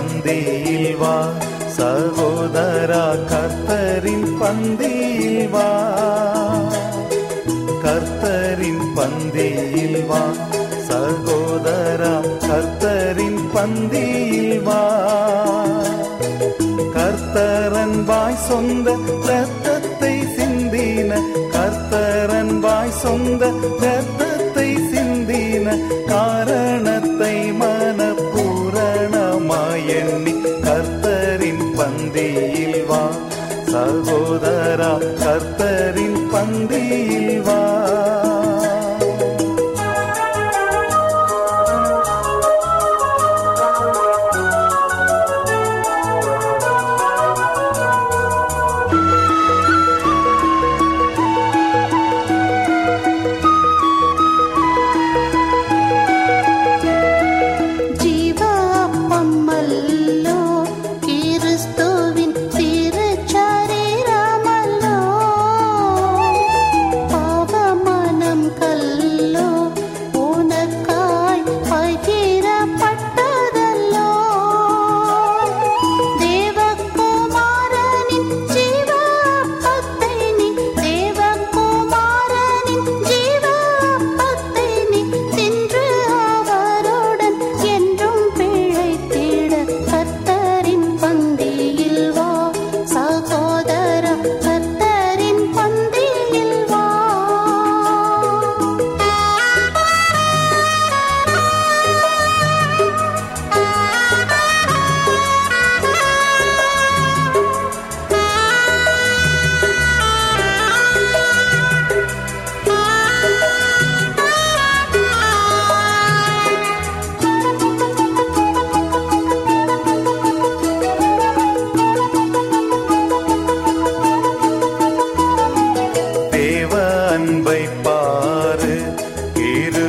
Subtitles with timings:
[0.00, 1.28] பந்தியில் வா.
[1.76, 5.92] சகோதரா கர்த்தரின் பந்தியில் வா.
[7.84, 10.20] கர்த்தரின் பந்தியில் வா.
[10.88, 15.02] சகோதரா கர்த்தரின் பந்தியில் வா.
[16.94, 21.20] கர்த்தரன் வாய் சொந்த ரத்தத்தை சிந்தின.
[21.52, 24.29] கர்த்தரன் வாய் சொந்த ரத்த
[34.82, 37.69] கர்த்தரின் பந்தியில் வா.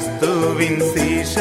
[0.02, 1.41] கிறிஸ்துவின் சீஷர்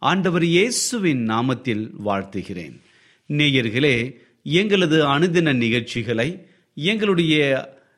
[0.00, 2.80] ஆண்டவர் இயேசுவின் நாமத்தில் வாழ்த்துகிறேன்.
[3.28, 7.34] நேயர்களே எங்களது அனுதின நிகழ்ச்சிகளை எங்களுடைய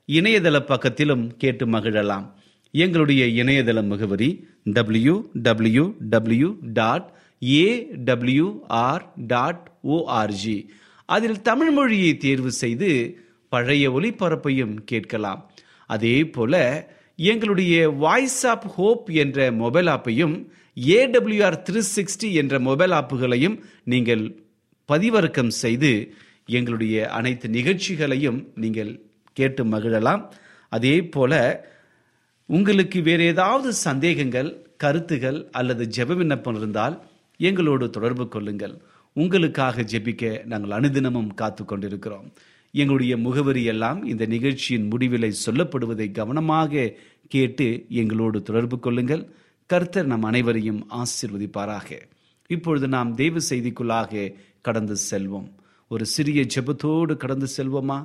[0.06, 2.32] இணையதள பக்கத்திலும் கேட்டு மகிழலாம்.
[2.70, 10.68] எங்களுடைய இணையதள முகவரி W W W dot AWR dot ORG
[11.04, 13.18] அதில் தமிழ் மொழியை தேர்வு செய்து
[13.48, 15.50] பழைய ஒளிபரப்பையும் கேட்கலாம்.
[15.86, 16.54] அதே போல
[17.16, 20.48] எங்களுடைய வாய்ஸ் ஆப் ஹோப் என்ற மொபைல் ஆப்பையும்
[20.88, 24.24] ஏடபிள்யூஆர் த்ரீ சிக்ஸ்டி என்ற மொபைல் ஆப்புகளையும் நீங்கள்
[24.88, 25.90] பதிவிறக்கம் செய்து
[26.46, 28.92] எங்களுடைய அனைத்து நிகழ்ச்சிகளையும் நீங்கள்
[29.32, 30.22] கேட்டு மகிழலாம்.
[30.68, 31.32] அதே போல
[32.48, 36.94] உங்களுக்கு வேறு ஏதாவது சந்தேகங்கள் கருத்துகள் அல்லது ஜெப விண்ணப்பம் இருந்தால்
[37.36, 38.74] எங்களோடு தொடர்பு கொள்ளுங்கள்.
[39.16, 42.32] உங்களுக்காக ஜெபிக்க நாங்கள் அனுதினமும் காத்து கொண்டிருக்கிறோம்.
[42.72, 46.92] எங்களுடைய முகவரி எல்லாம் இந்த நிகழ்ச்சியின் முடிவிலை சொல்லப்படுவதை கவனமாக
[47.28, 49.28] கேட்டு எங்களோடு தொடர்பு கொள்ளுங்கள்.
[49.70, 51.88] கர்த்தர் நம் அனைவரையும் ஆசிர்வதிப்பாராக.
[52.46, 55.48] இப்பொழுது நாம் தெய்வ செய்திக்குள்ளாக கடந்து செல்வோம்.
[55.88, 57.98] ஒரு சிறிய ஜெபத்தோடு கடந்து செல்வோமா?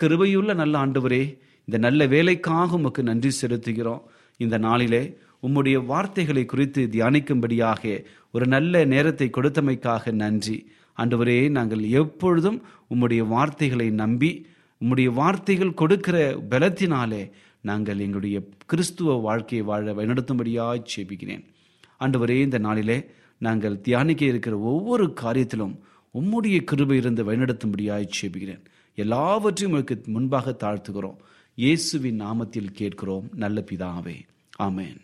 [0.00, 1.20] கிருபையுள்ள நல்ல ஆண்டவரே
[1.64, 4.02] இந்த நல்ல வேலைக்காக உமக்கு நன்றி செலுத்துகிறோம்.
[4.36, 5.02] இந்த நாளிலே
[5.42, 10.58] உம்முடைய வார்த்தைகளை குறித்து தியானிக்கும்படியாக ஒரு நல்ல நேரத்தை கொடுத்தமைக்காக நன்றி.
[10.96, 12.62] ஆண்டவரே நாங்கள் எப்பொழுதும்
[12.94, 14.46] உம்முடைய வார்த்தைகளை நம்பி
[14.80, 16.16] உம்முடைய வார்த்தைகள் கொடுக்கிற
[16.50, 17.22] பலத்தினாலே
[17.70, 18.36] நாங்கள் எங்களுடைய
[18.66, 21.44] கிறிஸ்துவ வாழ்க்கையை வாழ வழிநடத்தும்படியாய் சேபிக்கிறேன்
[22.00, 22.98] ஆண்டவரே இந்த நாளிலே
[23.38, 25.74] நாங்கள் தியானிக்க இருக்கிற ஒவ்வொரு காரியத்திலும்
[26.14, 28.64] உம்முடைய கிருபை இருந்து வழிநடத்தும்படியாய் சேபிக்கிறேன்
[28.94, 31.18] எல்லாவற்றையும் உங்களுக்கு முன்பாக தாழ்த்துகிறோம்.
[31.54, 33.26] இயேசுவின் நாமத்தில் கேட்கிறோம்.
[33.34, 34.16] நல்ல பிதாவே.
[34.58, 35.00] ஆமேன்.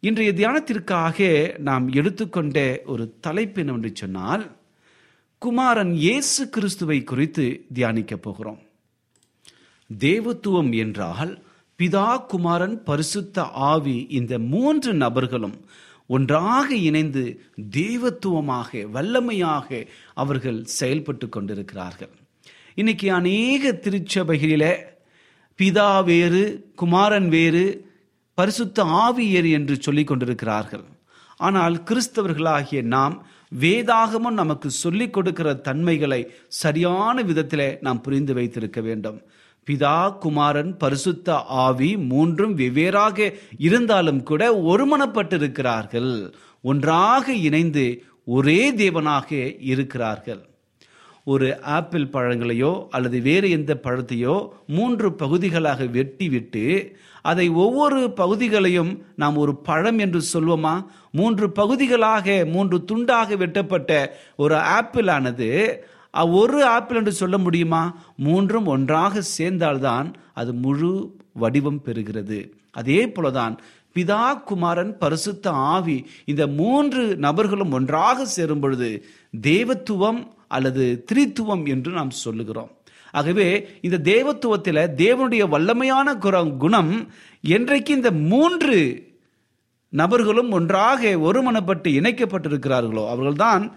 [0.00, 1.18] இன்றைய தியானத்திற்காக
[1.58, 4.44] நாம் எடுத்துக்கொண்ட ஒரு தலைப்பு என்னவென்று சொன்னால்
[5.38, 8.60] குமாரன் இயேசு கிறிஸ்துவை குறித்து தியானிக்க போகிறோம்.
[9.90, 11.32] தேவத்துவம் என்றால்
[11.82, 15.64] பிதா குமாரன் பரிசுத்த ஆவி இந்த மூன்று நபர்களும்
[16.06, 17.40] ஒன்றாக இணைந்து
[17.70, 22.10] தெய்வத்துவமாக வல்லமையாக அவர்கள் செயல்பட்டு கொண்டிருக்கிறார்கள்.
[22.74, 24.76] இன்னைக்கு அநேக திருச்சபைகளில
[25.58, 27.92] பிதா வேறு குமாரன் வேறு
[28.34, 30.84] பரிசுத்த ஆவி என்று சொல்லிக் கொண்டிருக்கிறார்கள்.
[31.36, 33.26] ஆனால் கிறிஸ்தவர்களாகிய நாம்
[33.58, 39.22] வேதாகமும் நமக்கு சொல்லிக் கொடுக்கிற தன்மைகளை சரியான விதத்திலே நாம் புரிந்து வைத்திருக்க வேண்டும்.
[39.70, 46.32] பிதா குமாரன் பரிசுத்த ஆவி மூன்றும் வெவ்வேறாக இருந்தாலும் கூட ஒருமனப்பட்டிருக்கிறார்கள்.
[46.62, 50.48] ஒன்றாக இணைந்து ஒரே தேவனாக இருக்கிறார்கள்.
[51.24, 59.36] ஒரு ஆப்பிள் பழங்களையோ அல்லது வேறு எந்த பழத்தையோ மூன்று பகுதிகளாக வெட்டி விட்டு அதை ஒவ்வொரு பகுதிகளையும் நாம்
[59.36, 60.84] ஒரு பழம் என்று சொல்வோமா?
[61.12, 65.50] மூன்று பகுதிகளாக மூன்று துண்டாக வெட்டப்பட்ட ஒரு ஆப்பிள் ஆனது
[66.22, 67.96] ஒரு ஆப்பிள் என்று சொல்ல முடியுமா?
[68.16, 72.50] மூன்றும் ஒன்றாக சேர்ந்தால்தான் அது முழு வடிவம் பெறுகிறது.
[72.70, 73.56] அதே போலதான்
[73.94, 79.04] பிதா குமாரன் பரிசுத்த ஆவி இந்த மூன்று நபர்களும் ஒன்றாக சேரும் பொழுது
[79.42, 82.70] தேவத்துவம் அல்லது திரித்துவம் என்று நாம் சொல்லுகிறோம்.
[83.10, 87.08] ஆகவே இந்த தேவத்துவத்தில் தேவனுடைய வல்லமையான குர- குணம்
[87.42, 89.12] என்றைக்கு இந்த மூன்று
[89.88, 93.76] நபர்களும் ஒன்றாக ஒருமனப்பட்டு இணைக்கப்பட்டிருக்கிறார்களோ அவர்கள்தான்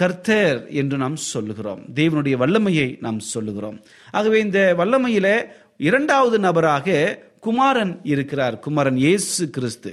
[0.00, 1.82] கர்த்தர் என்று நாம் சொல்லுகிறோம்.
[1.94, 3.78] தேவனுடைய வல்லமையை நாம் சொல்லுகிறோம்.
[4.10, 5.28] ஆகவே இந்த வல்லமையில
[5.88, 8.58] இரண்டாவது நபராக குமாரன் இருக்கிறார்.
[8.58, 9.92] குமாரன் இயேசு கிறிஸ்து.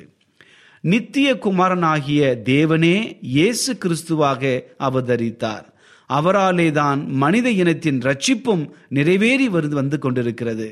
[0.82, 2.98] நித்திய குமாரனாகிய தேவனே
[3.38, 4.42] இயேசு கிறிஸ்துவாக
[4.88, 5.66] அவதரித்தார்.
[6.10, 8.64] அவராலே தான் மனித இனத்தின் ரட்சிப்பும்
[8.98, 10.68] நிறைவேறி வந்து வந்து கொண்டிருக்கிறது.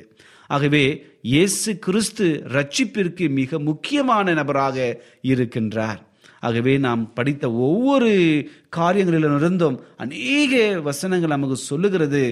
[0.50, 0.86] ஆகவே
[1.22, 2.26] இயேசு கிறிஸ்து
[2.56, 4.78] ரட்சிப்பிற்கு மிக முக்கியமான நபராக
[5.28, 6.02] இருக்கின்றார்.
[6.48, 8.12] ஆகவே நாம் படித்த ஒவ்வொரு
[8.78, 10.54] காரியங்களிலிருந்தும் அநேக
[10.90, 12.24] வசனங்கள் நமக்கு சொல்லுகிறது.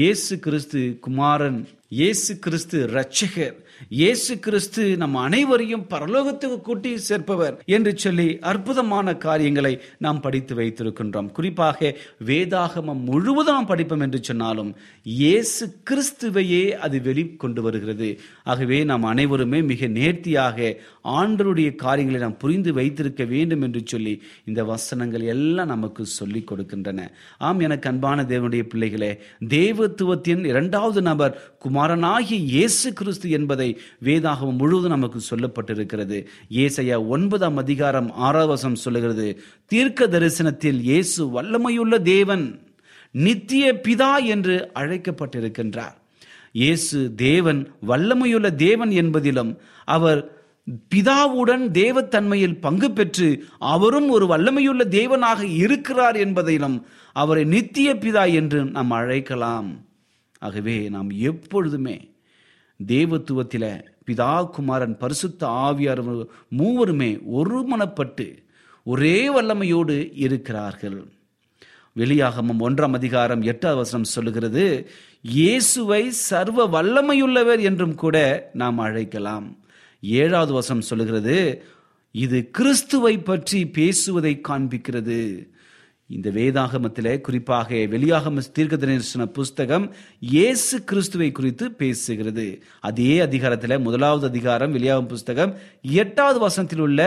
[0.00, 1.60] இயேசு கிறிஸ்து குமாரன்
[1.92, 3.54] இயேசு கிறிஸ்து ரட்சகர்
[3.88, 11.32] இயேசு கிறிஸ்து நம் அனைவரையும் பரலோகத்துக்கு கூட்டி சேர்ப்பவர் என்று சொல்லி அற்புதமான காரியங்களை நாம் படித்து வைத்திருக்கின்றோம்.
[11.32, 11.90] குறிப்பாக
[12.26, 14.70] வேதாகமம் முழுவதும் நாம் படிப்போம் என்று சொன்னாலும்
[15.02, 18.10] இயேசு கிறிஸ்துவையே அது வெளிக்கொண்டு வருகிறது.
[18.44, 25.22] ஆகவே நாம் அனைவருமே மிக நேர்த்தியாக ஆண்டருடைய காரியங்களை நாம் புரிந்து வைத்திருக்க வேண்டும் என்று சொல்லி இந்த வசனங்கள்
[25.22, 27.08] எல்லாம் நமக்கு சொல்லிக் கொடுக்கின்றன.
[27.38, 29.12] ஆம் எனக்கு அன்பான தேவனுடைய பிள்ளைகளே
[29.48, 31.34] தேவத்துவத்தின் இரண்டாவது நபர்
[31.80, 33.66] குமாரனாகிய இயேசு கிறிஸ்து என்பதை
[34.06, 36.18] வேதாகமம் முழுவதும் நமக்கு சொல்லப்பட்டிருக்கிறது.
[36.64, 39.26] ஏசையா ஒன்பதாம் அதிகாரம் ஆறாவசம் சொல்லுகிறது
[39.72, 42.44] தீர்க்க தரிசனத்தில் இயேசு வல்லமையுள்ள தேவன்
[43.24, 45.96] நித்திய பிதா என்று அழைக்கப்பட்டிருக்கின்றார்.
[46.62, 49.52] இயேசு தேவன் வல்லமையுள்ள தேவன் என்பதிலும்
[49.96, 50.22] அவர்
[50.94, 53.28] பிதாவுடன் தேவத்தன்மையில் பங்கு பெற்று
[53.74, 56.76] அவரும் ஒரு வல்லமையுள்ள தேவனாக இருக்கிறார் என்பதிலும்
[57.16, 59.70] அவரை நித்திய பிதா என்று நாம் அழைக்கலாம்.
[60.42, 61.96] ஆகவே நாம் எப்பொழுதுமே
[62.80, 63.72] தேவத்துவத்தில்
[64.06, 66.02] பிதா குமாரன் பரிசுத்த ஆவியார்
[66.60, 68.26] மூவருமே ஒருமனப்பட்டு
[68.86, 70.98] ஒரே வல்லமையோடு இருக்கிறார்கள்.
[71.96, 74.64] வெளியாகமும் ஒன்றாம் அதிகாரம் எட்டாவது வசனம் சொல்லுகிறது
[75.36, 78.16] இயேசுவை சர்வ வல்லமையுள்ளவர் என்றும் கூட
[78.62, 79.46] நாம் அழைக்கலாம்.
[80.02, 81.36] ஏழாவது வசனம் சொல்லுகிறது
[82.14, 85.20] இது கிறிஸ்துவை பற்றி பேசுவதை காண்பிக்கிறது.
[86.10, 89.84] இந்த வேதாகமத்தில் குறிப்பாக வெளியாகம தீர்க்க தரிசன புஸ்தகம்
[90.18, 92.46] இயேசு கிறிஸ்துவை குறித்து பேசுகிறது.
[92.80, 95.52] அதே அதிகாரத்தில் முதலாவது அதிகாரம் வெளியாகும் புஸ்தகம்
[95.82, 97.00] எட்டாவது வசனத்தில் உள்ள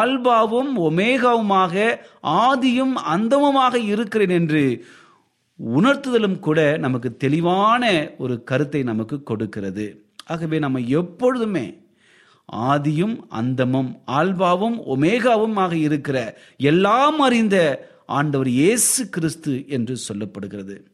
[0.00, 1.84] ஆல்பாவும் ஒமேகாவுமாக
[2.22, 4.84] ஆதியும் அந்தமுமாக இருக்கிறேன் என்று
[5.58, 9.86] உணர்த்துதலும் கூட நமக்கு தெளிவான ஒரு கருத்தை நமக்கு கொடுக்கிறது.
[10.26, 11.66] ஆகவே நம்ம எப்பொழுதுமே
[12.48, 16.18] ஆதியும் அந்தமும் ஆல்பாவும் ஒமேகாவும் ஆக இருக்கிற
[16.56, 17.56] எல்லாம் அறிந்த
[18.06, 20.84] ஆண்டவர் இயேசு கிறிஸ்து என்று சொல்லப்படுகிறது.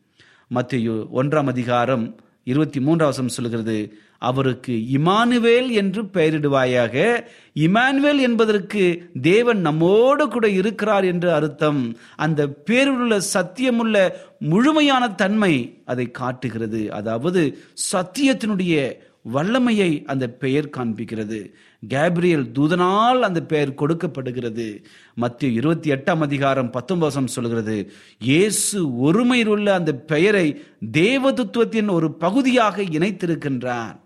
[0.55, 7.25] மத்தியு ஒன்றாம் அதிகாரம் இருபத்தி மூன்றாவசம் சொல்கிறது அவருக்கு இமானுவேல் என்று பெயரிடுவாயாக
[7.55, 11.97] இமானுவேல் என்பதற்கு தேவன் நம்மோடு கூட இருக்கிறார் என்று அர்த்தம்.
[12.17, 16.93] அந்த பேருள்ள சத்தியமுள்ள முழுமையான தன்மை அதை காட்டுகிறது.
[16.93, 17.59] அதாவது
[17.93, 19.01] சத்தியத்தினுடைய
[19.35, 21.39] வல்லமையை அந்த பெயர் காண்பிக்கிறது.
[21.83, 24.83] கேப்ரியல் தூதனால் அந்த பெயர் கொடுக்கப்படுகிறது.
[25.15, 27.77] மத்திய இருபத்தி எட்டாம் அதிகாரம் பத்தொன்பதாம் சொல்கிறது
[28.19, 30.47] இயேசு ஒருமையில் உள்ள அந்த பெயரை
[30.93, 33.97] தேவதத்துவத்தின் ஒரு பகுதியாக இணைத்திருக்கின்றார்.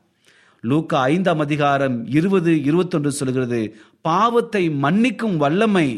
[0.64, 3.60] லூக்கா ஐந்தாம் அதிகாரம் இருபது இருபத்தொன்று சொல்கிறது
[4.00, 5.88] பாவத்தை மன்னிக்கும் வல்லமை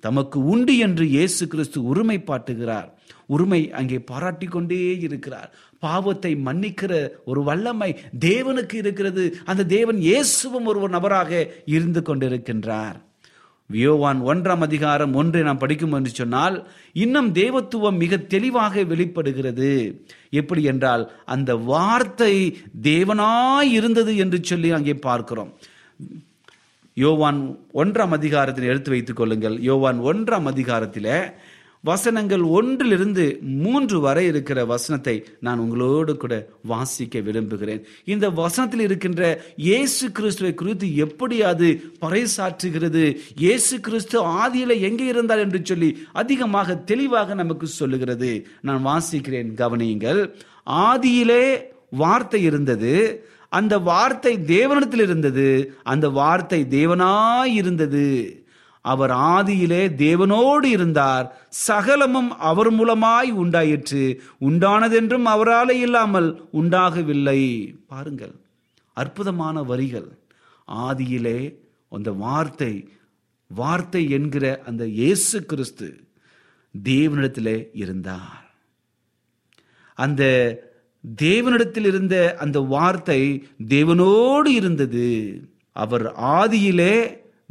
[0.00, 2.90] தமக்கு உண்டு என்று இயேசு கிறிஸ்து உரிமை பாட்டுகிறார்
[3.26, 5.50] உரிமை அங்கே பாராட்டி கொண்டே இருக்கிறார்.
[5.78, 6.92] பாவத்தை மன்னிக்கிற
[7.24, 9.24] ஒரு வல்லமை தேவனுக்கு இருக்கிறது.
[9.44, 11.32] அந்த தேவன் இயேசுவும் ஒரு நபராக
[11.76, 12.98] இருந்து கொண்டிருக்கின்றார்.
[13.70, 16.56] வியோவான் ஒன்றாம் அதிகாரம் ஒன்றை நாம் படிக்கும் என்று சொன்னால்
[17.04, 19.70] இன்னும் தேவத்துவம் மிக தெளிவாக வெளிப்படுகிறது.
[20.40, 22.34] எப்படி என்றால் அந்த வார்த்தை
[22.82, 25.52] தேவனாய் இருந்தது என்று சொல்லி அங்கே பார்க்கிறோம்.
[26.96, 27.40] யோவான்
[27.74, 29.56] ஒன்றாம் அதிகாரத்தில் எடுத்து வைத்துக் கொள்ளுங்கள்.
[29.60, 31.12] யோவான் ஒன்றாம் அதிகாரத்தில்
[31.88, 33.24] வசனங்கள் ஒன்றிலிருந்து
[33.64, 35.14] மூன்று வரை இருக்கிற வசனத்தை
[35.46, 36.34] நான் உங்களோடு கூட
[36.70, 37.82] வாசிக்க விரும்புகிறேன்.
[38.12, 39.22] இந்த வசனத்தில் இருக்கின்ற
[39.66, 41.68] இயேசு கிறிஸ்துவை குறித்து எப்படி அது
[42.04, 43.04] பறைசாற்றுகிறது
[43.44, 45.90] இயேசு கிறிஸ்து ஆதியில எங்கே இருந்தார் என்று சொல்லி
[46.22, 48.32] அதிகமாக தெளிவாக நமக்கு சொல்லுகிறது.
[48.68, 50.22] நான் வாசிக்கிறேன் கவனியுங்கள்.
[50.88, 51.44] ஆதியிலே
[52.02, 52.94] வார்த்தை இருந்தது
[53.58, 55.48] அந்த வார்த்தை தேவனிடத்தில் இருந்தது
[55.92, 58.06] அந்த வார்த்தை தேவனாய் இருந்தது.
[58.92, 61.26] அவர் ஆதியிலே தேவனோடு இருந்தார்.
[61.66, 64.04] சகலமும் அவர் மூலமாய் உண்டாயிற்று.
[64.48, 67.40] உண்டானதென்றும் அவரால் இல்லாமல் உண்டாகவில்லை.
[67.92, 68.34] பாருங்கள்
[68.92, 70.10] அற்புதமான வரிகள்.
[70.68, 71.38] ஆதியிலே
[71.88, 72.74] அந்த வார்த்தை
[73.50, 75.88] வார்த்தை என்கிற அந்த இயேசு கிறிஸ்து
[76.74, 78.44] தேவனிடத்திலே இருந்தார்.
[79.98, 80.22] அந்த
[81.22, 83.20] தேவனிடத்தில் இருந்த அந்த வார்த்தை
[83.68, 85.08] தேவனோடு இருந்தது.
[85.76, 86.96] அவர் ஆதியிலே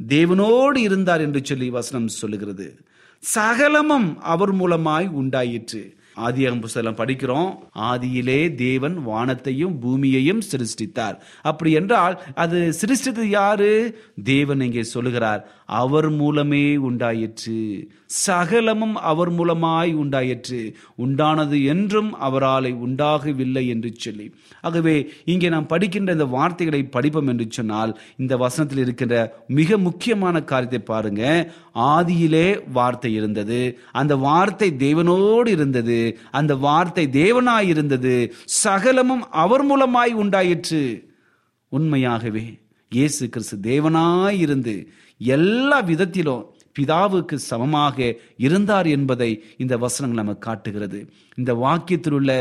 [0.07, 2.79] தேவனோடு இருந்தார் என்று சொல்லி வசனம் சொல்லுகிறது.
[3.19, 5.95] சகலமும் அவர் மூலமாய் உண்டாயிற்று.
[6.17, 7.49] ஆதியாகம் புஸ்தகம் படிக்கிறோம்.
[7.75, 11.17] ஆதியிலே தேவன் வானத்தையும் பூமியையும் சிருஷ்டித்தார்.
[11.41, 13.71] அப்படி என்றால் அது சிருஷ்டித்தது யாரு?
[14.23, 17.89] தேவன் இங்கே சொல்லுகிறார் அவர் மூலமே உண்டாயிற்று.
[18.05, 20.75] சகலமும் அவர் மூலமாய் உண்டாயிற்று.
[20.97, 24.33] உண்டானது என்றும் அவராலே உண்டாகவில்லை என்று சொல்லி.
[24.61, 30.79] ஆகவே இங்கே நாம் படிக்கின்ற இந்த வார்த்தைகளை படிப்போம் என்று சொன்னால் இந்த வசனத்தில் இருக்கின்ற மிக முக்கியமான காரியத்தை
[30.79, 31.53] பாருங்க.
[31.75, 33.79] ஆதியிலே வார்த்தை இருந்தது.
[33.91, 35.99] அந்த வார்த்தை தேவனோடு இருந்தது.
[36.31, 38.15] அந்த வார்த்தை தேவனாய் இருந்தது
[38.63, 40.83] சகலமும் அவர் மூலமாய் உண்டாயிற்று.
[41.71, 42.45] உண்மையாகவே
[42.91, 44.75] இயேசு கிறிஸ்து தேவனாய் இருந்து
[45.17, 46.43] எல்லா விதத்திலும்
[46.79, 47.97] பிதாவுக்கு சமமாக
[48.45, 50.99] இருந்தார் என்பதை இந்த வசனங்கள் நமக்கு காட்டுகிறது.
[51.39, 52.31] இந்த வாக்கியத்தில் உள்ள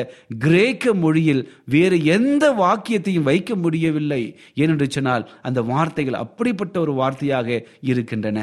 [0.44, 1.42] கிரேக்க மொழியில்
[1.74, 4.22] வேறு எந்த வாக்கியத்தையும் வைக்க முடியவில்லை.
[4.62, 8.40] ஏனென்று சொன்னால் அந்த வார்த்தைகள் அப்படிப்பட்ட ஒரு வார்த்தையாக இருக்கின்றன.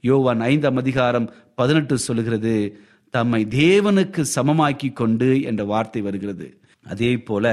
[0.00, 2.54] யோவான் ஐந்தாம் அதிகாரம் பதினெட்டு சொல்லுகிறது
[3.16, 6.46] தம்மை தேவனுக்கு சமமாக்கி கொண்டு என்ற வார்த்தை வருகிறது.
[6.86, 7.46] அதே போல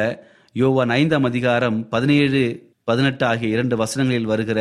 [0.62, 2.41] யோவான் ஐந்தாம் அதிகாரம் பதினேழு
[2.89, 4.60] பதினெட்டு ஆகிய இரண்டு வசனங்களில் வருகிற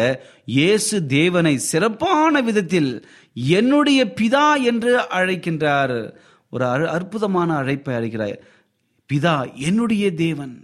[0.56, 2.90] இயேசு தேவனை சிறப்பான விதத்தில்
[3.56, 5.96] என்னுடைய பிதா என்று அழைக்கின்றார்.
[6.52, 8.36] ஒரு அரு அற்புதமான அழைப்பை அழைக்கிறார்.
[9.10, 9.36] பிதா
[9.68, 10.54] என்னுடைய தேவன்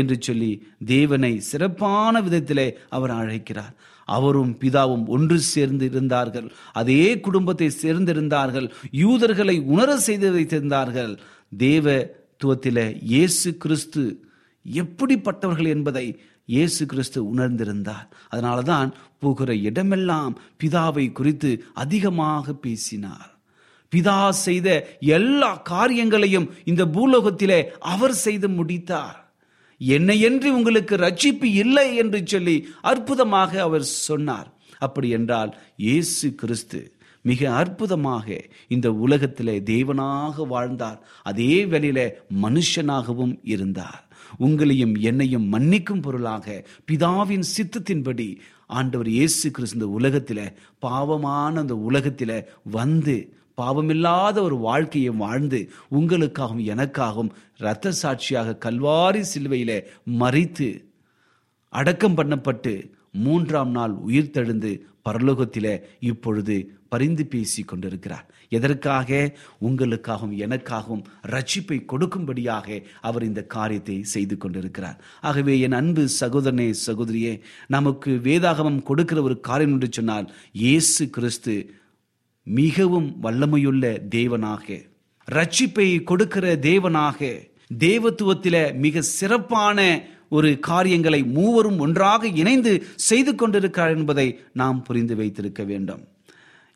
[0.00, 0.52] என்று சொல்லி
[0.94, 3.74] தேவனை சிறப்பான விதத்திலே அவர் அழைக்கிறார்.
[4.06, 6.52] அவரும் பிதாவும் ஒன்று சேர்ந்து இருந்தார்கள்.
[6.72, 8.70] அதே குடும்பத்தை சேர்ந்திருந்தார்கள்.
[8.90, 11.18] யூதர்களை உணர செய்து வைத்திருந்தார்கள்
[11.58, 14.22] தேவத்துவத்திலே இயேசு கிறிஸ்து
[14.64, 18.08] எப்படிப்பட்டவர்கள் என்பதை இயேசு கிறிஸ்து உணர்ந்திருந்தார்.
[18.28, 23.30] அதனால தான் போகிற இடமெல்லாம் பிதாவை குறித்து அதிகமாக பேசினார்.
[23.92, 29.23] பிதா செய்த எல்லா காரியங்களையும் இந்த பூலோகத்திலே அவர் செய்து முடித்தார்.
[29.80, 34.48] என்னையன்றி உங்களுக்கு ரட்சிப்பு இல்லை என்று சொல்லி அற்புதமாக அவர் சொன்னார்.
[34.78, 40.98] அப்படி என்றால் இயேசு கிறிஸ்து மிக அற்புதமாக இந்த உலகத்திலே தேவனாக வாழ்ந்தார்.
[41.22, 42.10] அதே வேளையில
[42.42, 44.02] மனுஷனாகவும் இருந்தார்.
[44.40, 53.16] உங்களையும் என்னையும் மன்னிக்கும் பொருளாக பிதாவின் சித்தத்தின்படி ஆண்டவர் இயேசு கிறிஸ்து இந்த உலகத்தில் பாவமான அந்த உலகத்தில் வந்து
[53.58, 55.60] பாவமில்லாத ஒரு வாழ்க்கையை வாழ்ந்து
[55.98, 59.76] உங்களுக்காகவும் எனக்காகவும் இரத்த சாட்சியாக கல்வாரி சிலுவையில்
[60.22, 60.68] மறித்து
[61.72, 62.72] அடக்கம் பண்ணப்பட்டு
[63.24, 64.72] மூன்றாம் நாள் உயிர் தெழுந்து
[65.06, 65.74] பரலோகத்தில்
[66.10, 66.54] இப்பொழுது
[66.88, 68.26] பரிந்து பேசி கொண்டிருக்கிறார்.
[68.48, 69.10] எதற்காக?
[69.66, 74.98] உங்களுக்காகவும் எனக்காகவும் ரட்சிப்பை கொடுக்கும்படியாக அவர் இந்த காரியத்தை செய்து கொண்டிருக்கிறார்.
[75.20, 80.28] ஆகவே என் அன்பு சகோதரனே சகோதரியே நமக்கு வேதாகமம் கொடுக்கிற ஒரு காரியம் என்று சொன்னால்
[80.64, 81.56] இயேசு கிறிஸ்து
[82.44, 84.86] மிகவும் வல்லமையுள்ள தேவனாக
[85.30, 87.48] ரட்சிப்பை கொடுக்கிற தேவனாக
[87.78, 96.04] தேவத்துவத்தில மிக சிறப்பான ஒரு காரியங்களை மூவரும் ஒன்றாக இணைந்து செய்து கொண்டிருக்கிறார் என்பதை நாம் புரிந்து வைத்திருக்க வேண்டும்.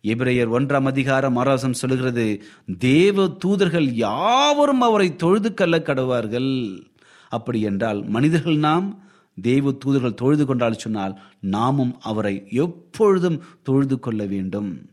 [0.02, 2.42] எபிரேயர் ஒன்றாம் அதிகாரம் ஆராசம் சொல்லுகிறது
[2.78, 6.80] தேவ தூதர்கள் யாவரும் அவரை தொழுது கல்ல கடவார்கள்.
[7.28, 9.02] அப்படி என்றால் மனிதர்கள் நாம்
[9.40, 14.88] தேவ தூதர்கள் தொழுது கொண்டால் சொன்னால் நாமும் அவரை எப்பொழுதும் தொழுது கொள்ள வேண்டும்.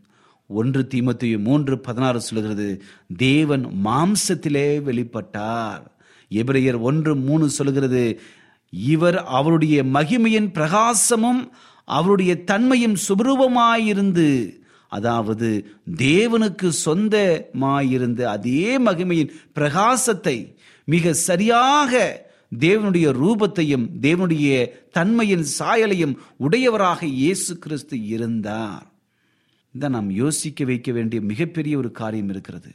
[0.46, 2.82] ஒன்று தீமத்தையும் மூன்று பதினாறு சொல்கிறது
[3.16, 5.82] தேவன் மாம்சத்திலே வெளிப்பட்டார்.
[6.30, 8.20] எபிரேயர் ஒன்று மூணு சொல்கிறது
[8.70, 11.48] இவர் அவருடைய மகிமையின் பிரகாசமும்
[11.84, 14.56] அவருடைய தன்மையும் சுபரூபமாயிருந்து
[14.88, 22.24] அதாவது தேவனுக்கு சொந்தமாயிருந்து அதே மகிமையின் பிரகாசத்தை மிக சரியாக
[22.58, 28.95] தேவனுடைய ரூபத்தையும் தேவனுடைய தன்மையின் சாயலையும் உடையவராக இயேசு கிறிஸ்து இருந்தார்.
[29.82, 32.70] தான் நாம் யோசிக்க வைக்க வேண்டிய மிகப்பெரிய ஒரு காரியம் இருக்கிறது.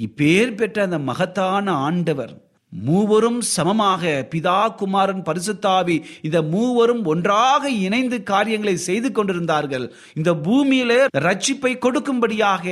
[0.00, 2.32] இப்பேர் பெற்ற அந்த மகத்தான ஆண்டவர்
[2.72, 9.86] மூவரும் சமமாக பிதா குமாரன் பரிசுத்தாவி இந்த மூவரும் ஒன்றாக இணைந்து காரியங்களை செய்து கொண்டிருந்தார்கள்.
[10.18, 10.92] இந்த பூமியில
[11.26, 12.64] ரட்சிப்பை கொடுக்கும்படியாக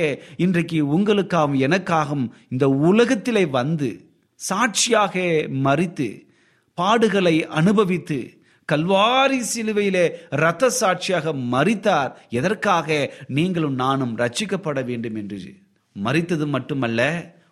[0.45, 3.91] இன்றைக்கு உங்களுக்காகவும் எனக்காகவும் இந்த உலகத்திலே வந்து
[4.39, 5.15] சாட்சியாக
[5.67, 6.09] மறித்து
[6.77, 8.19] பாடுகளை அனுபவித்து
[8.71, 13.13] கல்வாரி சிலுவையிலே ரத்த சாட்சியாக மறித்தார் எதற்காக?
[13.27, 15.39] நீங்களும் நானும் ரட்சிக்கப்பட வேண்டும் என்று
[16.03, 17.01] மறித்தது மட்டுமல்ல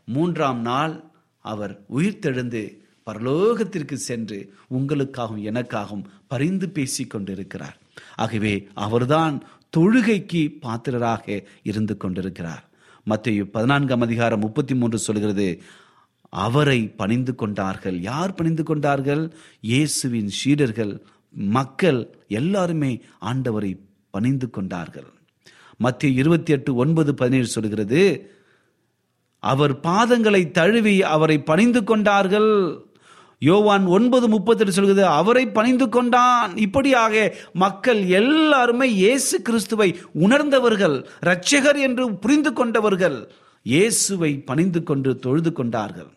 [0.05, 1.03] மூன்றாம் நாள்
[1.37, 2.63] அவர் உயிர்த்தெழுந்து
[3.05, 7.77] பரலோகத்திற்கு சென்று உங்களுக்காகவும் எனக்காகவும் பரிந்து பேசி கொண்டிருக்கிறார்.
[8.15, 9.43] ஆகவே அவர்தான்
[9.77, 12.63] தொழுகைக்கு பாத்திரராக இருந்து கொண்டிருக்கிறார்.
[13.03, 15.61] மத்திய பதினான்காம் அதிகாரம் முப்பத்தி மூன்று சொல்கிறது
[16.29, 17.99] அவரை பணிந்து கொண்டார்கள்.
[18.01, 19.23] யார் பணிந்து கொண்டார்கள்?
[19.61, 20.93] இயேசுவின் சீடர்கள்
[21.33, 22.91] மக்கள் எல்லாருமே
[23.31, 23.71] ஆண்டவரை
[24.11, 25.09] பணிந்து கொண்டார்கள்.
[25.77, 28.01] மத்திய இருபத்தி எட்டு ஒன்பது பதினேழு சொல்கிறது
[29.39, 32.51] அவர் பாதங்களை தழுவி அவரை பணிந்து கொண்டார்கள்.
[33.39, 36.57] யோவான் ஒன்பது முப்பத்தெட்டு சொல்கிறது அவரை பணிந்து கொண்டான்.
[36.57, 39.89] இப்படியாக மக்கள் எல்லாருமே இயேசு கிறிஸ்துவை
[40.25, 43.19] உணர்ந்தவர்கள் இரட்சகர் என்று புரிந்து கொண்டவர்கள்
[43.65, 46.11] இயேசுவை பணிந்து கொண்டு தொழுது கொண்டார்கள்.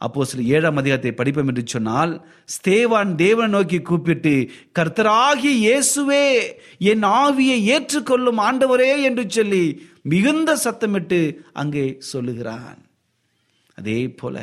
[0.00, 2.12] அப்போ சில ஏழாம் அதிகாரத்தை படிப்போம் என்று சொன்னால்
[2.54, 4.34] ஸ்தேவான் தேவனை நோக்கி கூப்பிட்டு
[4.78, 6.26] கர்த்தராகிய இயேசுவே
[6.90, 9.64] என் ஆவியை ஏற்றுக்கொள்ளும் ஆண்டவரே என்று சொல்லி
[10.12, 11.20] மிகுந்த சத்தமிட்டு
[11.52, 12.78] அங்கே சொல்லுகிறான்.
[13.78, 14.36] அதே போல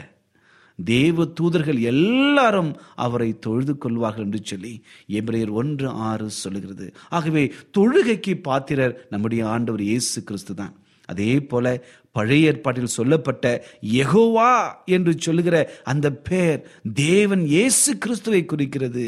[0.79, 4.73] தேவ தூதர்கள் எல்லாரும் அவரை தொழுது கொள்வார்கள் என்று சொல்லி
[5.19, 6.87] எபிரேயர் ஒன்று ஆறு சொல்லுகிறது.
[7.09, 7.43] ஆகவே
[7.77, 10.73] தொழுகைக்கு பாத்திரர் நம்முடைய ஆண்டவர் இயேசு கிறிஸ்து தான்
[11.09, 11.65] அதே போல
[12.15, 13.45] பழைய ஏற்பாட்டில் சொல்லப்பட்ட
[14.01, 14.51] எகோவா
[14.95, 15.55] என்று சொல்லுகிற
[15.93, 16.59] அந்த பெயர்
[17.05, 19.05] தேவன் இயேசு கிறிஸ்துவை குறிக்கிறது.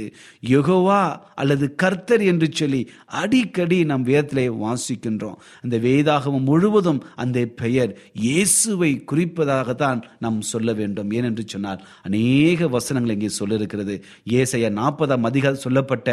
[0.54, 1.02] யகோவா
[1.42, 2.82] அல்லது கர்த்தர் என்று சொல்லி
[3.22, 5.38] அடிக்கடி நம் வேதத்திலே வாசிக்கின்றோம்.
[5.64, 7.92] அந்த வேதாகமம் முழுவதும் அந்த பெயர்
[8.28, 11.12] இயேசுவை குறிப்பதாகத்தான் நாம் சொல்ல வேண்டும்.
[11.18, 13.96] ஏனென்று சொன்னால் அநேக வசனங்கள் இங்கே சொல்லிருக்கிறது.
[14.40, 16.10] ஏசைய நாற்பதாம் அதிகாரம் சொல்லப்பட்ட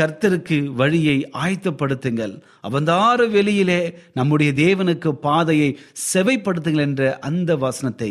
[0.00, 2.34] கர்த்தருக்கு வழியை ஆயத்தப்படுத்துங்கள்.
[2.68, 3.80] அவந்தார வெளியிலே
[4.18, 5.70] நம்முடைய தேவனுக்கு பாதையை
[6.10, 8.10] செவைப்படுத்துங்கள் என்ற அந்த வசனத்தை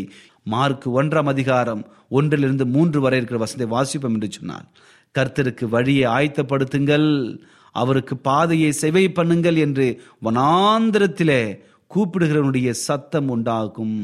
[0.53, 1.81] மார்க் ஒன்றாம் அதிகாரம்
[2.17, 4.67] ஒன்றிலிருந்து மூன்று வரை இருக்கிற வசனத்தை வாசிப்போம் என்று சொன்னார்
[5.15, 7.07] கர்த்தருக்கு வழியை ஆயத்தப்படுத்துங்கள்
[7.75, 9.87] அவருக்கு பாதையை செவை பண்ணுங்கள் என்று
[10.25, 11.41] வனாந்திரத்திலே
[11.91, 13.97] கூப்பிடுகிறவனுடைய சத்தம் உண்டாகும்.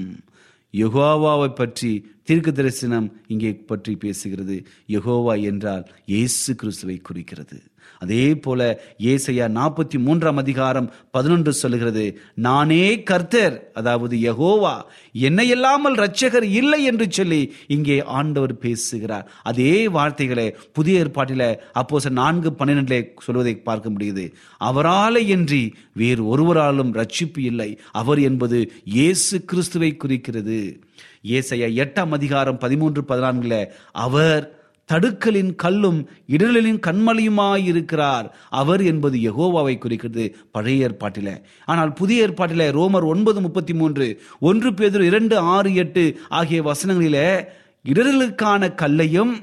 [0.74, 1.91] யகோவாவை பற்றி
[2.28, 4.58] தீர்க்க தரிசனம் இங்கே பற்றி பேசுகிறது.
[4.95, 7.58] யகோவா என்றால் இயேசு கிறிஸ்துவை குறிக்கிறது.
[7.99, 14.81] அதே போல ஏசையா நாற்பத்தி மூன்றாம் அதிகாரம் பதினொன்று சொல்லுகிறது நானே கர்த்தர் அதாவது யகோவா
[15.12, 19.31] என்னை இல்லாமல் ரட்சகர் இல்லை என்று சொல்லி இங்கே ஆண்டவர் பேசுகிறார்.
[19.43, 24.34] அதே வார்த்தைகளை புதிய ஏற்பாட்டில அப்போ நான்கு பன்னிரெண்டிலே சொல்வதை பார்க்க முடியுது.
[24.60, 27.79] அவராலே இன்றி வேறு ஒருவராலும் ரட்சிப்பு இல்லை.
[27.91, 30.79] அவர் என்பது இயேசு கிறிஸ்துவை குறிக்கிறது.
[31.23, 40.89] ஏசையா எட்டாம் அதிகாரம் பதிமூன்று பதினான்குல அவர் தடுக்கலின் கல்லும் இடலின் கண்மலையுமாயிருக்கிறார் அவர் என்பது யகோவாவை குறிக்கிறது பழைய
[40.89, 41.41] ஏற்பாட்டில.
[41.65, 47.48] ஆனால் புதிய ஏற்பாட்டில ரோமர் ஒன்பது முப்பத்தி மூன்று ஒன்று பேதர் இரண்டு ஆறு எட்டு ஆகிய வசனங்களில
[47.84, 49.34] இடர்களுக்கான கல்லையும்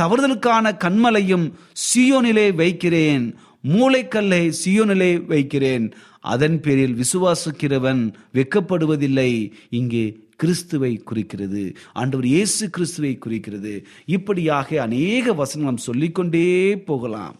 [0.00, 1.52] தவறுதலுக்கான கண்மலையும்
[1.84, 3.34] சியோனிலே வைக்கிறேன்.
[3.68, 5.92] மூளைக்கல்லை சியோனிலே வைக்கிறேன்.
[6.20, 11.62] அதன் பேரில் விசுவாசிக்கிறவன் வெட்கப்படுவதில்லை இங்கே கிறிஸ்துவை குறிக்கிறது.
[11.92, 13.74] ஆண்டவர் இயேசு கிறிஸ்துவை குறிக்கிறது.
[14.16, 16.48] இப்படியாக அநேக வசனம் சொல்லிக்கொண்டே
[16.90, 17.36] போகலாம்.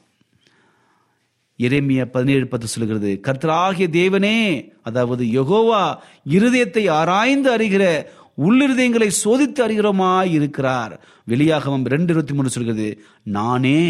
[1.59, 4.37] எரேமியா பதினேழு பத்து சொல்கிறது கர்த்தராகிய தேவனே
[4.83, 5.83] அதாவது யகோவா
[6.37, 7.85] இருதயத்தை ஆராய்ந்து அறிகிற
[8.39, 10.95] உள்ளிருதயங்களை சோதித்து அறிகிறோமாய் இருக்கிறார்
[11.27, 12.87] வெளியாகவும் ரெண்டு இருபத்தி மூணு சொல்கிறது
[13.37, 13.81] நானே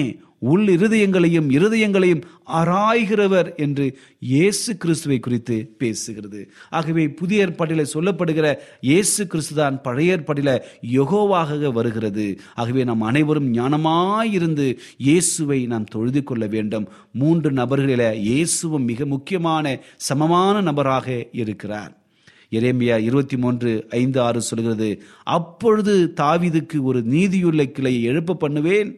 [0.43, 2.23] உள் இருதயங்களையும் இருதயங்களையும்
[2.61, 3.87] ஆராய்கிறவர் என்று
[4.33, 6.41] இயேசு கிறிஸ்துவை குறித்து பேசுகிறது.
[6.71, 8.47] ஆகவே புதிய ஏற்பாட்டில் சொல்லப்படுகிற
[8.81, 10.55] இயேசு கிறிஸ்து தான் பழைய ஏற்பாட்டில
[10.93, 12.27] யகோவாக வருகிறது.
[12.55, 14.67] ஆகவே நாம் அனைவரும் ஞானமாயிருந்து
[15.09, 16.89] இயேசுவை நாம் தொழுது கொள்ள வேண்டும்.
[17.13, 21.93] மூன்று நபர்களில இயேசுவும் மிக முக்கியமான சமமான நபராக இருக்கிறார்.
[22.59, 24.89] எரேமியா இருபத்தி மூன்று ஐந்து ஆறு சொல்கிறது
[25.37, 28.91] அப்பொழுது தாவிதுக்கு ஒரு நீதியுள்ள கிளையை எழுப்ப பண்ணுவேன்.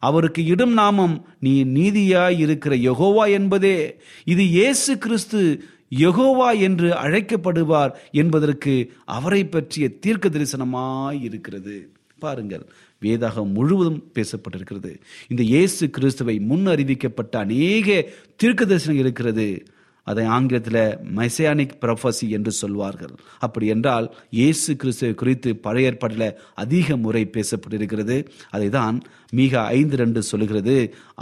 [0.00, 4.00] அவருக்கு இடும் நாமம் நீ நீதியாய் இருக்கிற யகோவா என்பதே.
[4.24, 12.66] இது இயேசு கிறிஸ்து யகோவா என்று அழைக்கப்படுவார் என்பதற்கு அவரை பற்றிய தீர்க்க தரிசனமாய் இருக்கிறது பாருங்கள்
[13.02, 15.00] வேதாகம் முழுவதும் பேசப்பட்டிருக்கிறது.
[15.28, 19.64] இந்த இயேசு கிறிஸ்துவை முன் அறிவிக்கப்பட்ட அநேக தீர்க்க தரிசனம் இருக்கிறது.
[20.10, 20.80] அதை ஆங்கிலத்தில்
[21.18, 23.14] மெசையானிக் ப்ரொஃபசி என்று சொல்வார்கள்.
[23.38, 24.06] அப்படி என்றால்
[24.38, 28.16] இயேசு கிறிஸ்து குறித்து பழைய ஏற்பாட்டில் அதிக முறை பேசப்பட்டிருக்கிறது.
[28.50, 28.98] அதை தான்
[29.30, 30.76] மிக ஐந்து ரெண்டு சொல்லுகிறது.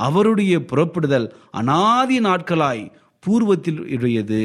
[0.08, 2.84] அவருடைய புறப்படுதல் அனாதி நாட்களாய்
[3.22, 4.42] பூர்வத்தில் உடையது.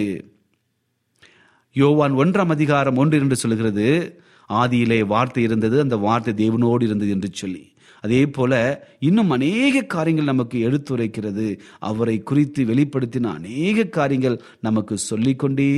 [1.76, 3.88] யோவான் ஒன்றாம் அதிகாரம் ஒன்று என்று சொல்கிறது
[4.50, 7.64] ஆதியிலே வார்த்தை இருந்தது அந்த வார்த்தை தேவனோடு இருந்தது என்று சொல்லி.
[8.02, 8.54] அதே போல
[9.00, 11.60] இன்னும் அநேக காரியங்கள் நமக்கு எடுத்துரைக்கிறது.
[11.80, 15.70] அவரை குறித்து வெளிப்படுத்தின அநேக காரியங்கள் நமக்கு சொல்லிக்கொண்டே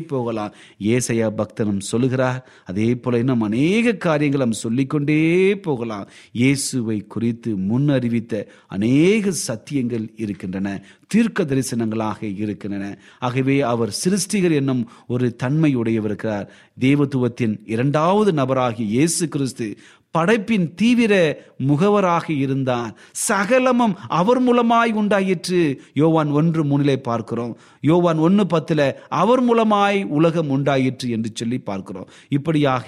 [0.00, 0.54] போகலாம்.
[0.80, 2.48] ஏசையா பக்தனும் சொல்லுகிறார்.
[2.64, 5.20] அதே போல இன்னும் அநேக காரியங்கள் நாம் சொல்லிக்கொண்டே
[5.58, 6.08] போகலாம்.
[6.32, 10.84] இயேசுவை குறித்து முன் அறிவித்த அநேக சத்தியங்கள் இருக்கின்றன.
[11.06, 12.98] தீர்க்க தரிசனங்களாக இருக்கின்றன.
[13.18, 16.52] ஆகவே அவர் சிருஷ்டிகர் என்னும் ஒரு தன்மையுடையவர் இருக்கிறார்.
[16.80, 19.78] தேவத்துவத்தின் இரண்டாவது நபராகிய இயேசு கிறிஸ்து
[20.16, 21.14] படைப்பின் தீவிர
[21.68, 22.92] முகவராக இருந்தார்
[23.28, 25.60] சகலமும் அவர் மூலமாய் உண்டாயிற்று.
[26.00, 27.52] யோவான் ஒன்று மூணிலே பார்க்கிறோம்.
[27.90, 28.84] யோவான் ஒன்று பத்தில்
[29.20, 32.08] அவர் மூலமாய் உலகம் உண்டாயிற்று என்று சொல்லி பார்க்கிறோம்.
[32.36, 32.86] இப்படியாக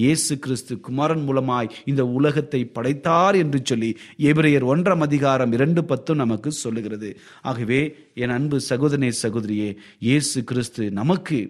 [0.00, 3.90] இயேசு கிறிஸ்து குமாரன் மூலமாய் இந்த உலகத்தை படைத்தார் என்று சொல்லி
[4.30, 7.10] எபிரேயர் ஒன்றாம் அதிகாரம் இரண்டு பத்தும் நமக்கு சொல்லுகிறது.
[7.50, 7.80] ஆகவே
[8.22, 9.70] என் அன்பு சகோதரனே சகோதரியே
[10.08, 11.40] இயேசு கிறிஸ்து நமக்கு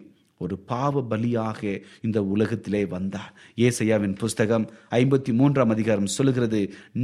[0.45, 1.61] ஒரு பாவ பலியாக
[2.07, 3.33] இந்த உலகத்திலே வந்தார்.
[3.67, 4.67] ஏசையாவின் புஸ்தகம்
[5.01, 6.63] ஐம்பத்தி மூன்றாம் அதிகாரம் சொல்லுகிறது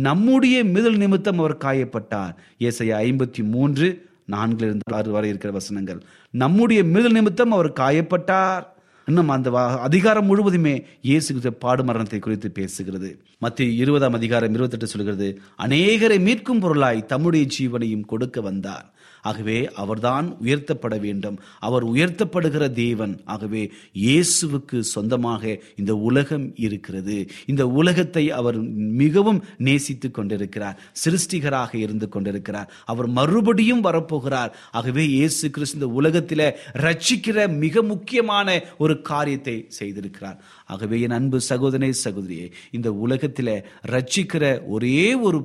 [0.09, 2.35] நம்முடைய மிதல் நிமித்தம் அவர் காயப்பட்டார்.
[2.69, 3.89] ஏசையா ஐம்பத்தி மூன்று
[4.35, 6.01] நான்கிலிருந்து ஆறு வரை இருக்கிற வசனங்கள்.
[6.35, 8.65] நம்முடைய மிதல் நிமித்தம் அவர் காயப்பட்டார்.
[9.09, 9.51] இன்னும் அந்த
[9.89, 10.73] அதிகாரம் முழுவதுமே
[11.11, 13.11] இயேசு கிறிஸ்து பாடு மரணத்தை குறித்து பேசுகிறது.
[13.45, 15.29] மத்திய இருபதாம் அதிகாரம் இருபத்தெட்டு சொல்கிறது
[15.67, 18.87] அநேகரை மீட்கும் பொருளாய் தம்முடைய ஜீவனையும் கொடுக்க வந்தார்.
[19.29, 21.37] ஆகவே அவர்தான் உயர்த்தப்பட வேண்டும்.
[21.69, 23.15] அவர் உயர்த்தப்படுகிற தேவன்.
[23.35, 23.63] ஆகவே
[24.05, 25.43] இயேசுவுக்கு சொந்தமாக
[25.81, 27.17] இந்த உலகம் இருக்கிறது.
[27.47, 28.59] இந்த உலகத்தை அவர்
[29.03, 30.77] மிகவும் நேசித்துக் கொண்டிருக்கிறார்.
[31.05, 32.71] சிருஷ்டிகராக இருந்து கொண்டிருக்கிறார்.
[32.93, 34.53] அவர் மறுபடியும் வரப்போகிறார்.
[34.79, 36.47] ஆகவே இயேசு கிறிஸ்து இந்த உலகத்தில்
[36.85, 38.47] ரட்சிக்கிற மிக முக்கியமான
[38.79, 40.39] ஒரு காரியத்தை செய்திருக்கிறார்.
[40.73, 43.55] ஆகவே என் அன்பு சகோதரே சகோதரியே இந்த உலகத்தில்
[43.95, 45.39] ரட்சிக்கிற ஒரே ஒரு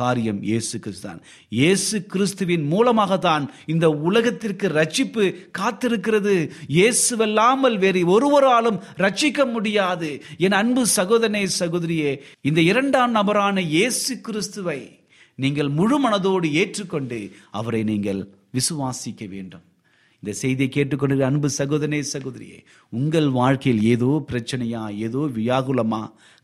[0.00, 1.20] காரியம் இயேசு கிறிஸ்து தான்
[1.58, 5.24] இயேசு கிறிஸ்துவின் மூலமாக தான் இந்த உலகத்திற்கு ரட்சிப்பு
[5.58, 6.34] காத்திருக்கிறது.
[6.78, 10.10] இயேசுவல்லாமல் வேறு ஒருவராலும் ரட்சிக்க முடியாது.
[10.46, 12.12] என் அன்பு சகோதரனே சகோதரியே
[12.50, 14.80] இந்த இரண்டாம் நபரான இயேசு கிறிஸ்துவை
[15.44, 17.20] நீங்கள் முழு மனதோடு ஏற்றுக்கொண்டு
[17.58, 18.20] அவரை நீங்கள்
[18.58, 19.64] விசுவாசிக்க வேண்டும்.
[20.22, 22.58] இந்த செய்தியை கேட்டுக்கொண்டு அன்பு சகோதரனே சகோதரியே
[22.92, 26.00] உங்கள் வாழ்க்கையில் ஏதோ பிரச்சனையா ஏதோ வியாகுலமா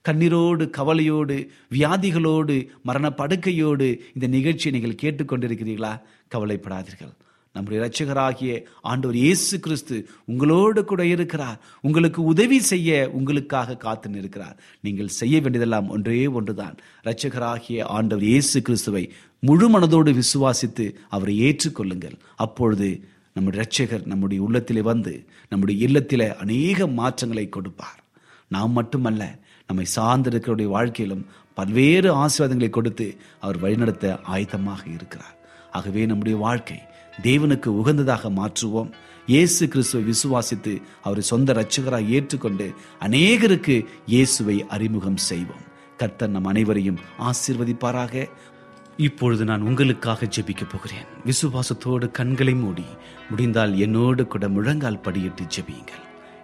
[0.08, 6.00] கண்ணீரோடு கவலையோடு வியாதிகளோடு மரண படுக்கையோடு இந்த நிகழ்ச்சியை நீங்கள் கேட்டுக்கொண்டிருக்கிறீர்களா?
[6.34, 7.12] கவலைப்படாதீர்கள்.
[7.54, 11.58] நம்முடைய இரட்சகராகிய ஆண்டவர் இயேசு கிறிஸ்து உங்களோடு கூட இருக்கிறார்.
[11.80, 14.56] உங்களுக்கு உதவி செய்ய உங்களுக்காக காத்து நிற்கிறார்.
[14.80, 16.76] நீங்கள் செய்ய வேண்டியதெல்லாம் ஒன்றே ஒன்றுதான்.
[17.04, 22.16] இரட்சகராகிய ஆண்டவர் இயேசு கிறிஸ்துவை முழு மனதோடு விசுவாசித்து அவரை ஏற்றுக்கொள்ளுங்கள்.
[22.36, 22.88] அப்பொழுது
[23.34, 28.00] நம்முடைய இரட்சகர் நம்முடைய உள்ளத்திலே வந்து நம்முடைய இல்லத்திலே அநேக மாற்றங்களை கொடுப்பார்.
[28.48, 29.22] நாம் மட்டுமல்ல
[29.72, 31.26] நம்மை சார்ந்திருக்கிறவருடைய வாழ்க்கையிலும்
[31.58, 33.06] பல்வேறு ஆசீர்வாதங்களை கொடுத்து
[33.44, 35.36] அவர் வழிநடத்த ஆயத்தமாக இருக்கிறார்.
[35.78, 36.78] ஆகவே நம்முடைய வாழ்க்கை
[37.26, 38.90] தேவனுக்கு உகந்ததாக மாற்றுவோம்.
[39.32, 40.72] இயேசு கிறிஸ்துவை விசுவாசித்து
[41.06, 42.66] அவரை சொந்த ரட்சகராக ஏற்றுக்கொண்டு
[43.06, 43.76] அநேகருக்கு
[44.14, 45.66] இயேசுவை அறிமுகம் செய்வோம்.
[46.00, 48.24] கர்த்தர் நம் அனைவரையும் ஆசீர்வதிப்பாராக.
[49.08, 51.06] இப்பொழுது நான் உங்களுக்காக ஜெபிக்க போகிறேன்.
[51.28, 52.86] விசுவாசத்தோடு கண்களை மூடி
[53.30, 56.02] முடிந்தால் என்னோடு கூட முழங்கால் படியிட்டு ஜெபியுங்கள்.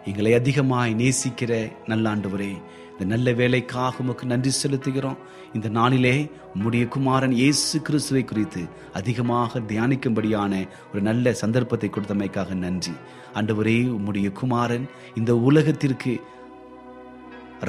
[0.09, 1.53] எங்களை அதிகமாய் நேசிக்கிற
[1.90, 2.53] நல்லாண்டவரே
[2.92, 5.18] இந்த நல்ல வேலைக்காக உமக்கு நன்றி செலுத்துகிறோம்.
[5.57, 6.14] இந்த நாளிலே
[6.55, 8.62] உம்முடைய குமாரன் இயேசு கிறிஸ்துவை குறித்து
[9.01, 10.53] அதிகமாக தியானிக்கும்படியான
[10.90, 12.94] ஒரு நல்ல சந்தர்ப்பத்தை கொடுத்தமைக்காக நன்றி.
[13.38, 14.87] ஆண்டவரே உம்முடைய குமாரன்
[15.21, 16.14] இந்த உலகத்திற்கு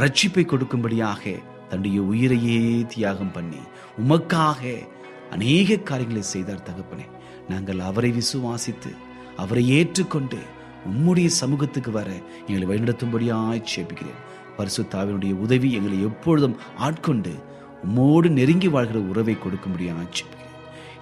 [0.02, 1.24] ரட்சிப்பை கொடுக்கும்படியாக
[1.70, 2.62] தன்னுடைய உயிரையே
[2.94, 3.62] தியாகம் பண்ணி
[4.04, 4.62] உமக்காக
[5.36, 7.08] அநேக காரியங்களை செய்தார் தகப்பனே.
[7.52, 8.94] நாங்கள் அவரை விசுவாசித்து
[9.44, 10.40] அவரை ஏற்றுக்கொண்டு
[10.88, 12.10] உம்முடைய சமூகத்துக்கு வர
[12.48, 14.20] எங்களை வழிநடத்தும்படியாய் சேபிக்கிறேன்.
[14.58, 17.34] பரிசுத்தாவினுடைய உதவி எங்களை எப்பொழுதும் ஆட்கொண்டு
[17.88, 20.56] உம்மோடு நெருங்கி வாழ்கிற உறவை கொடுக்கும்படியாய் சேபிக்கிறேன்.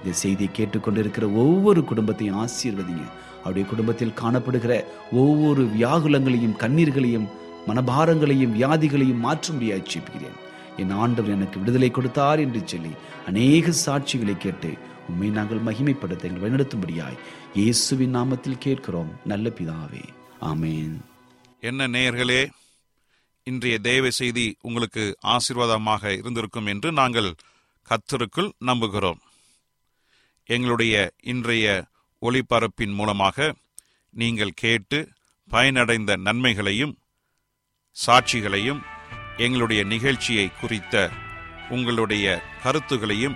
[0.03, 3.05] இந்த செய்தியை கேட்டுக்கொண்டிருக்கிற ஒவ்வொரு குடும்பத்தையும் ஆசீர்வதிங்க.
[3.39, 7.27] அவருடைய குடும்பத்தில் காணப்படுகிற ஒவ்வொரு வியாகுலங்களையும் கண்ணீர்களையும்
[7.67, 10.37] மனபாரங்களையும் வியாதிகளையும் மாற்றும்படியாய் சேப்பிக்கிறேன்
[10.77, 12.91] என் ஆண்டவர் எனக்கு விடுதலை கொடுத்தார் என்று சொல்லி
[13.27, 14.77] அநேக சாட்சிகளை கேட்டு
[15.07, 17.17] உம்மை நாங்கள் மகிமைப்படுத்த எங்கள் வழிநடத்தும்படியாய்
[17.53, 19.19] இயேசுவின் நாமத்தில் கேட்கிறோம்.
[19.25, 20.03] நல்ல பிதாவே.
[20.41, 20.97] ஆமேன்.
[21.59, 22.49] என்ன நேயர்களே
[23.43, 27.35] இன்றைய தேவ செய்தி உங்களுக்கு ஆசீர்வாதமாக இருந்திருக்கும் என்று நாங்கள்
[27.89, 29.19] கத்தருக்குள் நம்புகிறோம்.
[30.45, 31.85] எங்களுடைய இன்றைய
[32.21, 33.55] ஒளிபரப்பின் மூலமாக
[34.09, 35.09] நீங்கள் கேட்டு
[35.51, 36.97] பயனடைந்த நன்மைகளையும்
[38.07, 38.81] சாட்சிகளையும்
[39.37, 41.11] எங்களுடைய நிகழ்ச்சியை குறித்த
[41.69, 43.35] உங்களுடைய கருத்துகளையும்